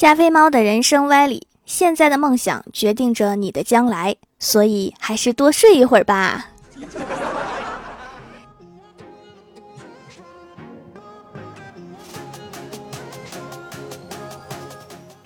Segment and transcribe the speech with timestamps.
[0.00, 6.46] 加菲猫的人生歪理：现在的梦想决定着你的将来，所以还是多睡一会儿吧。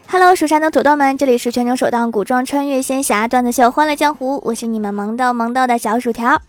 [0.08, 6.42] Hello，蜀山的土豆们，这里是全球首档古装穿越仙侠段子秀《欢乐江湖》，我是你们萌逗萌逗的小薯条。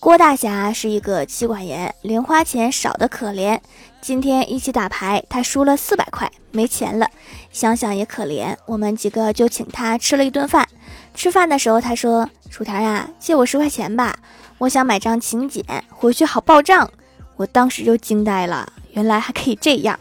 [0.00, 3.60] 郭大侠是一个妻管严，零花钱少得可怜。
[4.06, 7.08] 今天一起打牌，他输了四百块，没钱了。
[7.50, 10.68] 想想也可怜，我们几个就请他吃了一顿饭。
[11.14, 14.14] 吃饭的时候，他说：“薯条呀，借我十块钱吧，
[14.58, 16.90] 我想买张请柬，回去好报账。”
[17.36, 19.98] 我当时就惊呆了，原来还可以这样。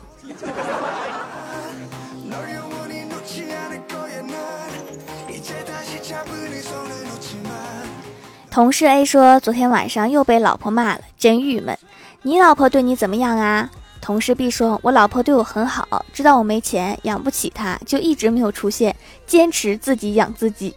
[8.52, 11.80] 同事 A 说：“昨天晚上又被老婆骂了，真郁闷。
[12.24, 13.70] 你老婆对你怎么样啊？”
[14.04, 18.94] 同事 B 说：“我老婆对我很好，知道我没钱养不起她，就一直没有出现，
[19.26, 20.76] 坚持自己养自己。”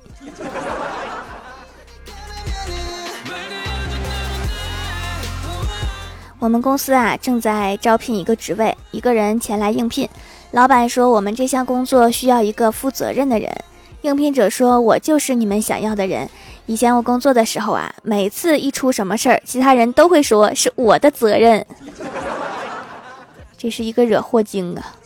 [6.39, 10.09] 我们公司啊正在招聘一个职位，一个人前来应聘。
[10.53, 13.51] 老板说：“我们这项工作需要一个负责任的人。”
[14.03, 16.31] 应聘者说：“我就是你们想要的人。
[16.67, 21.67] 以前我工作的时候啊，每次一出什么事儿，其他人都会说是我的责任。”
[23.59, 24.97] 这是一个惹祸精啊！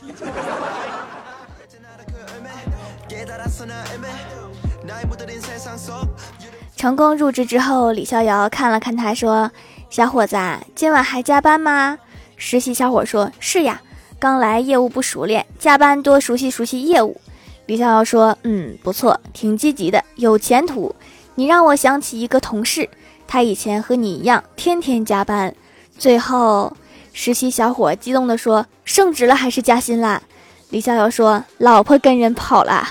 [6.77, 9.51] 成功入职之后，李逍遥看了看他，说
[9.91, 10.37] ：“小伙子，
[10.75, 11.99] 今晚还加班吗？”
[12.37, 13.81] 实习小伙说：“是呀，
[14.19, 17.21] 刚来业务不熟练，加班多熟悉熟悉业务。”
[17.67, 20.95] 李逍遥说：“嗯，不错，挺积极的，有前途。
[21.35, 22.89] 你让我想起一个同事，
[23.29, 25.55] 他以前和你一样，天天加班，
[25.99, 26.75] 最后……”
[27.13, 30.23] 实习小伙激动地说：“升职了还是加薪了？”
[30.71, 32.89] 李逍遥说：“老婆跟人跑了。”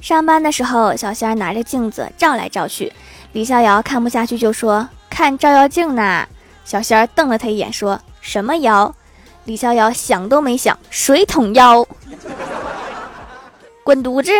[0.00, 2.92] 上班的时候，小仙儿拿着镜子照来照去，
[3.32, 6.28] 李逍遥看不下去就说：“看照妖镜呢。”
[6.66, 8.94] 小仙儿瞪了他一眼说：“什么妖？”
[9.44, 11.86] 李逍遥想都没想：“水桶妖，
[13.82, 14.30] 滚犊子！”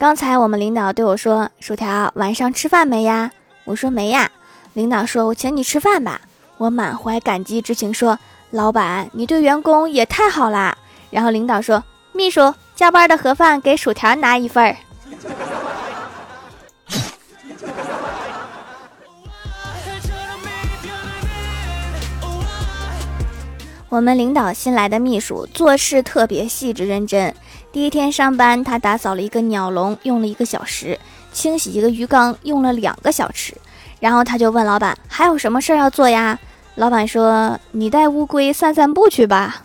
[0.00, 3.30] 刚才我们领导对我说：“薯条，晚上吃饭没呀？”
[3.64, 4.30] 我说：“没呀。”
[4.72, 6.22] 领导说：“我请你吃饭吧。”
[6.56, 8.18] 我满怀感激之情说
[8.50, 10.74] ：“老板，你对员工也太好啦。”
[11.12, 14.74] 然后领导说：“秘书，加班的盒饭给薯条拿一份儿。”
[23.90, 27.34] 我们领导新来的秘书做事特别细致认真。
[27.72, 30.96] 第一天上班，他打扫了一个鸟笼，用了一个小时；
[31.32, 33.52] 清洗一个鱼缸，用了两个小时。
[33.98, 36.38] 然后他就问老板：“还有什么事儿要做呀？”
[36.76, 39.64] 老板说：“你带乌龟散散步去吧。”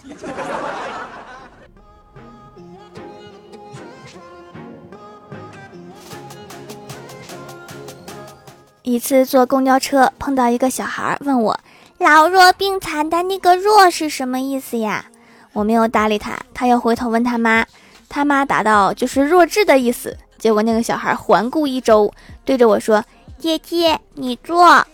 [8.82, 11.60] 一次坐公交车，碰到一个小孩问我。
[12.06, 15.08] 老弱病残的那个“弱”是什么意思呀？
[15.54, 17.66] 我没有搭理他，他又回头问他妈，
[18.08, 23.04] 他妈答道：“就是弱智的意思。”结果那个小孩环顾一周，对着我说
[23.40, 24.86] ：“姐姐，你坐。”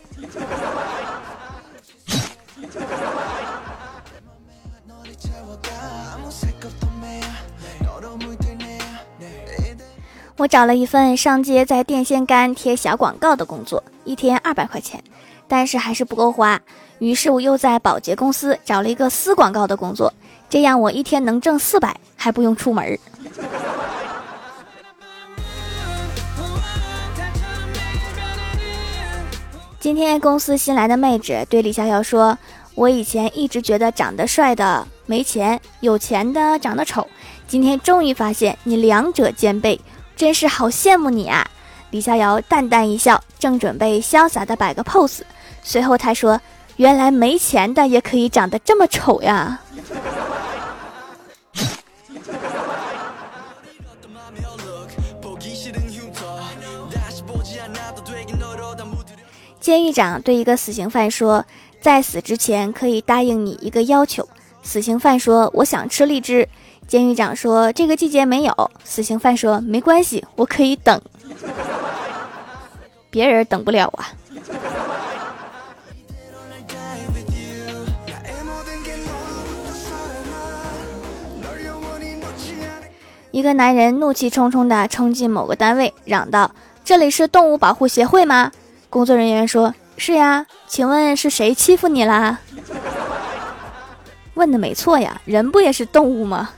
[10.38, 15.04] 我找了一份上街在电线杆贴小广告的工作，一天二百块钱，
[15.50, 16.62] 但是还是不够花。
[17.02, 20.14] 于是我又在保洁公司找了一个撕广告的工作，
[20.48, 22.96] 这样我一天能挣四百，还不用出门。
[29.80, 32.38] 今天公司新来的妹纸对李逍遥说
[32.76, 37.08] ：“我以前一直觉得长得帅的没钱，有钱的长得丑，
[37.48, 39.82] 今天终于发现你两者兼备，
[40.16, 41.44] 真是好羡慕你啊！”
[41.90, 45.22] 李逍遥淡淡一笑，正准备潇洒的摆个 pose，
[45.64, 46.40] 随后他说。
[46.82, 49.62] 原来没钱的也可以长得这么丑呀！
[59.60, 61.46] 监狱长对一个死刑犯说
[61.80, 64.28] ：“在死之前可以答应你一个要求。”
[64.64, 66.50] 死刑犯说：“我想吃荔枝。”
[66.90, 71.00] 监狱长说：“这个季节没有。”死刑犯说：“没关系，我可以等。”
[73.12, 74.10] 别人等不了啊。
[83.32, 86.52] 一个男人怒气冲冲地冲进某个单位，嚷道
[86.84, 88.52] ：“这里是动物保护协会吗？”
[88.90, 92.40] 工作人员说：“是呀，请问是谁欺负你啦？”
[94.36, 96.50] 问的没错呀，人不也是动物吗？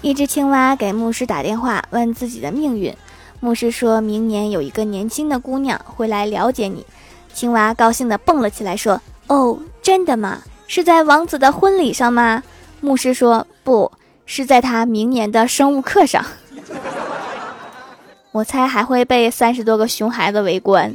[0.00, 2.94] 一只青蛙给牧师打电话，问自己的命运。
[3.40, 6.86] 牧师说明年有一个年轻的姑娘会来了解你。
[7.32, 10.38] 青蛙高兴地蹦了起来，说：“哦，真的吗？
[10.66, 12.42] 是在王子的婚礼上吗？”
[12.80, 13.90] 牧师说：“不
[14.26, 16.24] 是在他明年的生物课上。
[18.32, 20.94] ”我猜还会被三十多个熊孩子围观。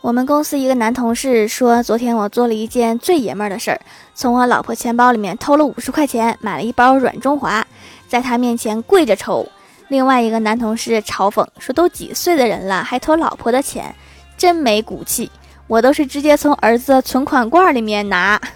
[0.00, 3.80] 我们公司一个男同事说，昨天我做了一件最爷们儿的事儿，
[4.14, 7.66] 从我老婆钱包里面偷了五十块钱，买了一包软中华，
[8.08, 9.46] 在他面前跪着抽。
[9.88, 13.94] 另外一个男同事嘲讽说：“都几岁的人了，还偷老婆的钱，
[14.36, 15.30] 真没骨气。”
[15.68, 18.40] 我都是直接从儿子存款罐里面拿。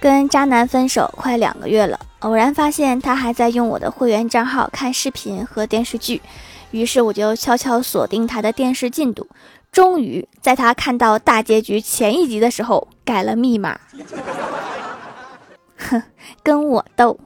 [0.00, 6.22] 跟渣男分手快两个月了，偶然发现他还在用我的会员账号看视频和电视剧，
[6.70, 9.26] 于是我就悄悄锁定他的电视进度。
[9.72, 13.78] 终于在他看到大结局前一集的时候改了密码。
[15.78, 16.02] 哼，
[16.42, 17.18] 跟我斗。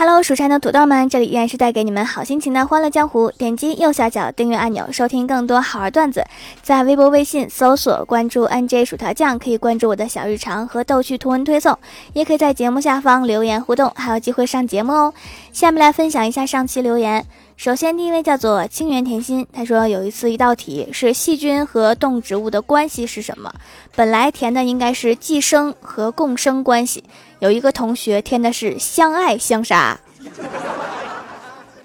[0.00, 3.32] Hello，蜀山的土豆们，这里依然是带给你们好心情的欢乐江湖。
[3.32, 6.24] 点击右下角订阅按钮，收听更多好玩段子。
[6.62, 11.76] 在微博、微信搜索关注 NJ 薯条酱，可以关注我的小日常和逗趣图文推送，
[12.12, 15.12] 也可以在节目下方留言互动，还有机会上节目哦。
[15.52, 17.26] 下面来分享一下上期留言。
[17.58, 23.52] 首先，第一位叫做清源甜心，他说有一次一道题是细菌和动植物的关系是什么？
[23.96, 27.02] 本来填的应该是寄生和共生关系，
[27.40, 29.98] 有一个同学填的是相爱相杀。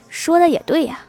[0.10, 1.00] 说的也对呀。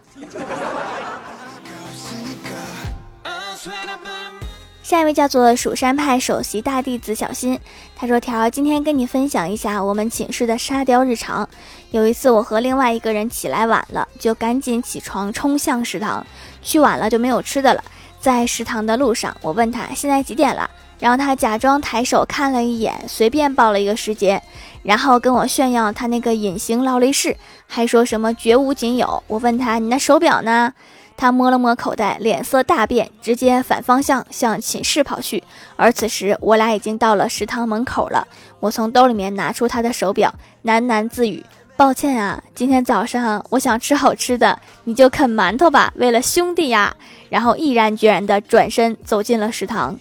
[4.85, 7.59] 下一位叫做蜀山派首席大弟子小新，
[7.97, 11.49] 他说：“条今天跟你分享一下我们寝室的沙雕日常。
[11.91, 16.27] 有一次我和另外一个人起来晚了，就赶紧起床冲向食堂。
[16.61, 17.83] 去晚了就没有吃的了。
[18.21, 24.43] 在食堂的路上，我问他现在几点了，然后他假装抬手看了一眼，随便报了一个时间，
[24.83, 27.35] 然后跟我炫耀他那个隐形劳力士，
[27.67, 29.23] 还说什么绝无仅有。
[29.29, 30.75] 我问他你那手表呢？”
[31.17, 35.43] 他摸了摸口袋，脸色大变，直接反方向向寝室跑去。
[35.77, 38.27] 而此时，我俩已经到了食堂门口了。
[38.61, 40.35] 我从兜里面拿出他的手表，
[40.65, 41.45] 喃喃自语
[41.77, 46.95] ：“抱歉啊，今天早上我想吃好吃的，你就啃馒头吧，为了兄弟呀。”
[47.31, 49.99] 然后毅然决然地转身走进了食堂。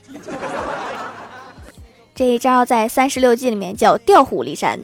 [2.13, 4.79] 这一招在三十六计里面叫调虎离山。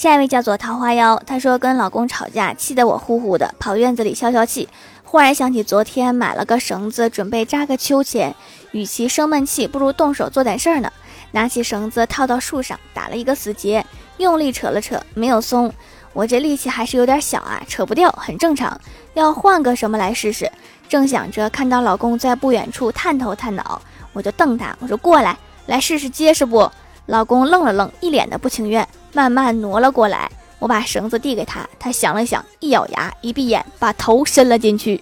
[0.00, 4.66] 下一位叫做桃花妖，她说跟老公吵架，气得我呼呼的，跑院子里消消气。
[5.04, 8.34] 忽然想起昨天买了个绳子，准备扎个秋千，
[8.70, 10.90] 与其生闷气，不如动手做点事儿呢。
[11.32, 13.84] 拿起绳子套到树上，打了一个死结，
[14.16, 15.70] 用力扯了扯，没有松。
[16.14, 18.80] 我这力气还是有点小啊，扯不掉，很正常。
[19.12, 20.50] 要换个什么来试试？
[20.88, 23.82] 正想着，看到老公在不远处探头探脑，
[24.14, 25.36] 我就瞪他，我说过来，
[25.66, 26.72] 来试试结实不？
[27.04, 28.88] 老公愣了愣，一脸的不情愿。
[29.12, 35.00] 慢慢挪了过来，我把绳子递给他，他想了想，一咬牙，一闭眼，把头伸了进去。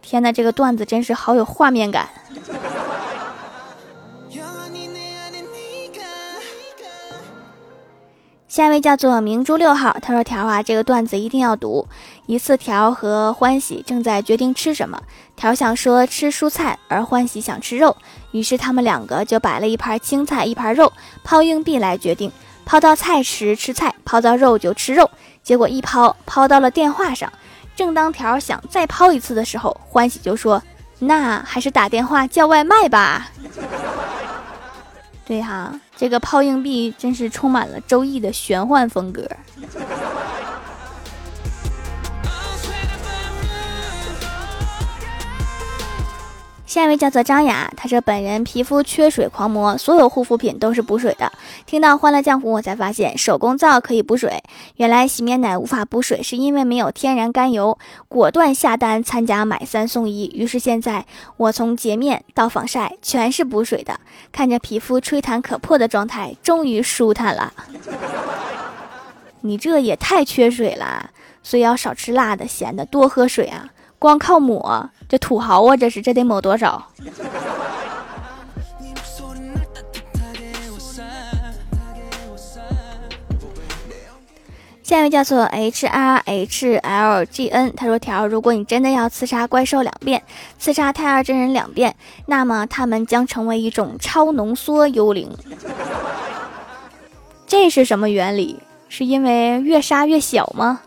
[0.00, 2.08] 天哪，这个段子真是好有画面感。
[8.58, 11.86] 下一位叫做明珠六号，他说：“条啊，这个段子一定要读。
[12.26, 15.00] 一次，条和欢喜正在决定吃什么，
[15.36, 17.96] 条想说吃蔬菜，而欢喜想吃肉，
[18.32, 22.32] 于是他们两个就摆了一盘青菜，一盘肉，抛硬币来决定。
[22.64, 25.08] 抛到菜时吃菜，抛到肉就吃肉。
[25.44, 27.32] 结果一抛，抛到了电话上。
[27.76, 30.60] 正当条想再抛一次的时候，欢喜就说：
[30.98, 33.28] 那还是打电话叫外卖吧。”
[35.24, 39.28] 对哈，这个抛硬币真是充满了周易的玄幻风格。
[46.68, 51.32] 下一位叫做张雅，她说本人皮肤缺水狂魔，所有护肤品都是补水的。
[51.64, 54.42] 听到欢乐浆糊，我才发现手工皂可以补水。
[54.76, 57.78] 原来洗面奶无法补水，是因为没有天然甘油。
[58.06, 61.06] 果断下单参加买三送一，于是现在
[61.38, 63.98] 我从洁面到防晒全是补水的。
[64.30, 67.50] 看着皮肤吹弹可破的状态，终于舒坦了。
[69.40, 71.08] 你这也太缺水了，
[71.42, 73.70] 所以要少吃辣的、咸的，多喝水啊！
[73.98, 74.88] 光靠抹。
[75.08, 76.86] 这土豪啊，这是这得抹多少？
[84.82, 90.22] 下一位叫做 H R H L G N，他说：“条，如果你真的要刺杀怪兽两遍，
[90.58, 95.30] 刺杀太二真人两遍，那么他们将成为一种超浓缩幽灵。
[97.46, 98.60] 这是什么原理？
[98.88, 100.80] 是因为越杀越小吗？”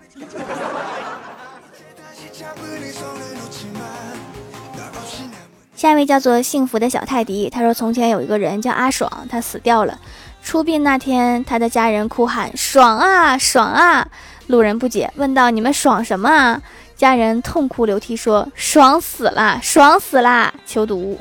[5.81, 9.99] 下一位叫做幸福的小泰迪，他说：“从前有一个人叫阿爽，他死掉了。
[10.43, 14.07] 出殡那天，他的家人哭喊：‘爽啊，爽啊！’
[14.45, 16.61] 路人不解，问道：‘你们爽什么啊？’
[16.95, 21.17] 家人痛哭流涕说：‘爽死了，爽死啦！’求读。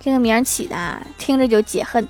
[0.00, 2.08] 这个名起的，听着就解恨。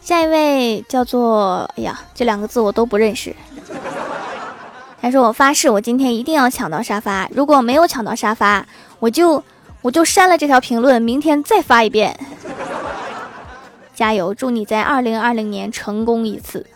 [0.00, 1.70] 下一位叫做……
[1.76, 3.36] 哎呀，这两个字我都不认识。”
[5.04, 7.28] 他说：“我发誓，我今天一定要抢到沙发。
[7.30, 8.66] 如果没有抢到沙发，
[8.98, 9.44] 我就
[9.82, 12.18] 我就删了这条评论，明天再发一遍。
[13.94, 16.66] 加油，祝你在二零二零年成功一次。”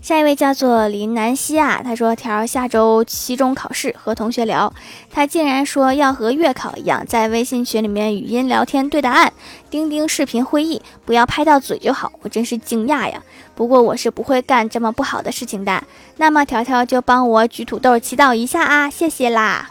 [0.00, 4.72] 下一位叫做林南希啊，他说：“条下周期中考试，和同学聊，
[5.10, 9.32] 他竟然说要和月考一样，在微信群里面语音聊天对答案，
[9.68, 12.10] 钉钉视频会议，不要拍到嘴就好。
[12.22, 13.22] 我真是惊讶呀！
[13.54, 15.82] 不过我是不会干这么不好的事情的。
[16.16, 19.70] 那么条条就帮我举土豆祈祷一下啊，谢谢啦。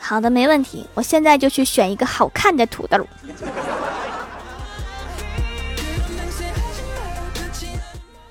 [0.00, 3.06] 好的，没问题，我现在就去选一个好看的土豆。”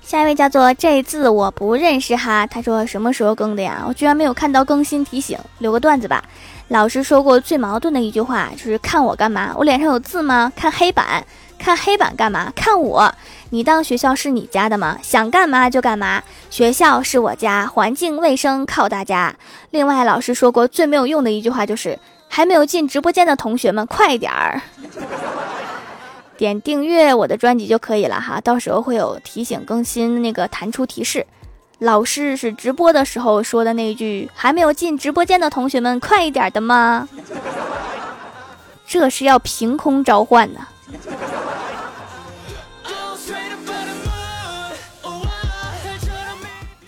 [0.06, 3.84] 下一位叫做这字我不认识哈，他说什么时候更的呀？
[3.88, 6.22] 我居然没有看到更新提醒，留个段子吧。
[6.68, 9.52] 老师说过最矛盾的一句话就是看我干嘛？
[9.56, 10.52] 我脸上有字吗？
[10.54, 11.26] 看黑板，
[11.58, 12.52] 看黑板干嘛？
[12.54, 13.12] 看我，
[13.50, 14.96] 你当学校是你家的吗？
[15.02, 19.34] 想干嘛就干嘛，学校是我家，环境卫生靠大家。
[19.70, 21.98] 另外，老师说过最没有用的一句话就是
[22.28, 24.62] 还没有进直播间的同学们快点儿。
[26.36, 31.26] 点订阅我的专辑就可以了哈，到时候会有提醒更新那个弹出提示。
[31.78, 37.08] 老师是直播的时候说的那句“还没有进直播间的同学们快一点的吗？”
[38.86, 40.60] 这是要凭空召唤的。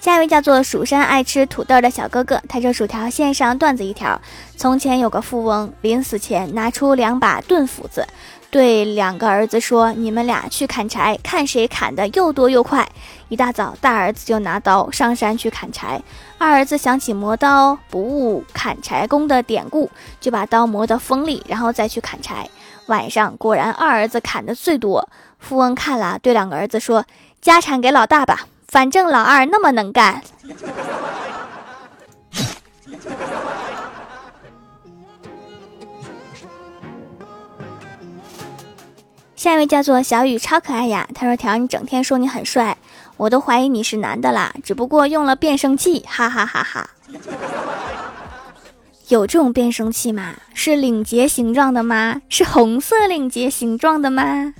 [0.00, 4.18] 下一位叫做蜀山爱吃土豆的小哥哥，他说：“薯条线上段子一条：
[4.56, 8.06] 从前有个富翁，临死前拿出两把钝斧子。”
[8.50, 12.88] 对两个儿子说：“你们俩去砍柴，看谁砍的又多又快。”
[13.28, 16.00] 一大早，大儿子就拿刀上山去砍柴。
[16.38, 22.48] 二儿子想起磨刀不误砍柴工的典故，就把刀磨得锋利，然后再去砍柴。
[22.86, 25.06] 晚上，果然二儿子砍的最多。
[25.38, 27.04] 富翁看了，对两个儿子说
[27.42, 30.22] ：“家产给老大吧，反正老二那么能干。”
[39.38, 41.08] 下一位叫做小雨，超可爱呀。
[41.14, 42.76] 他说：“条，你整天说你很帅，
[43.16, 44.52] 我都怀疑你是男的啦。
[44.64, 46.90] 只不过用了变声器，哈哈哈哈。
[49.06, 50.34] 有这种变声器吗？
[50.54, 52.20] 是领结形状的吗？
[52.28, 54.52] 是红色领结形状的吗？”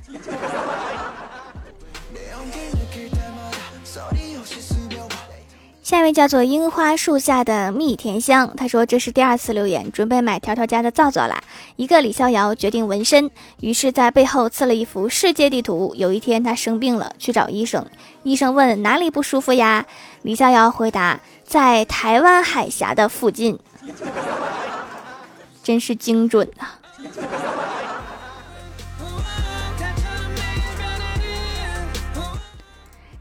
[5.89, 11.43] 下一位叫做樱花树下的蜜甜香，他说这是第二次留言，准备买条条家的皂皂啦。
[11.77, 13.31] 一个李逍遥决定纹身，
[13.63, 15.95] 于是在背后刺了一幅世界地图。
[15.97, 17.87] 有一天他生病了，去找医生，
[18.23, 19.87] 医生问哪里不舒服呀？
[20.21, 23.59] 李逍遥回答在台湾海峡的附近，
[25.65, 26.69] 真是精准呐。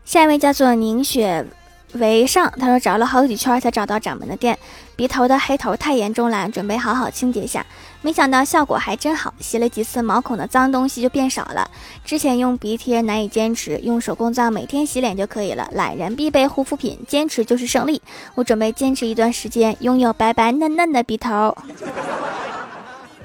[0.04, 1.46] 下一位叫做宁雪。
[1.94, 4.60] 围上，他说找了好几圈才找到掌门的店，
[4.96, 7.66] 鼻头的黑头太严重了，准备好好清洁一下。
[8.02, 11.70] 没想到效果还真好，洗了几次毛孔的脏东西就变少了。
[12.06, 15.68] 之前用鼻贴难以坚持，用手工皂每天洗脸就可以了。
[15.72, 18.02] 懒人必备护肤品，坚持就是胜利。
[18.36, 21.56] 我准备坚持一段时间，拥有白白嫩嫩的鼻头。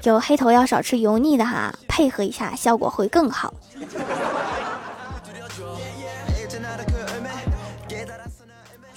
[0.03, 3.53] 有黑头要少吃油腻的哈，配合一下效果会更好。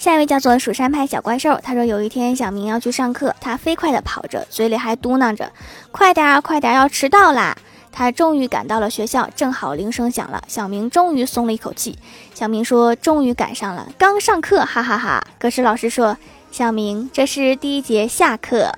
[0.06, 5.50] 下一位叫做蜀山派小怪兽，他说有一天小明要去上课，他飞快地跑着，嘴里还嘟囔着
[5.90, 7.56] ：“快点儿，快点儿，要迟到啦！”
[7.90, 11.98] 他终于赶到了学校，正好铃声响了，小明终于松了一口气。
[12.32, 16.16] 小明说：“终于赶上了，刚上课，哈哈哈！”可是老师说
[16.52, 18.72] ：“小明，这是第一节下课。”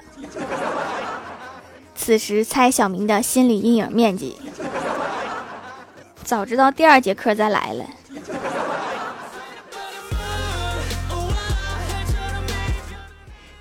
[1.94, 4.38] 此时猜小明的心理阴影面积，
[6.25, 7.85] 早知道第二节课再来了。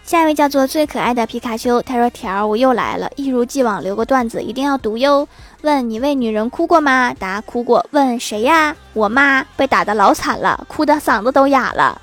[0.07, 5.27] 下一位叫做最可爱的皮卡丘，他说：“条儿，我又来了，一如既往留个段子，一定要读哟。
[5.63, 7.13] 问你为女人哭过吗？
[7.19, 7.85] 答哭过。
[7.91, 8.73] 问谁呀？
[8.93, 12.01] 我妈被打的老惨了，哭的嗓子都哑了。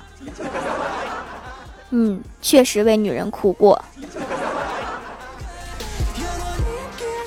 [1.89, 3.83] 嗯，确实为女人哭过。”